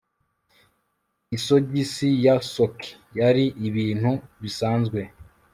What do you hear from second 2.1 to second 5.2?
ya sock yari ibintu bisanzwe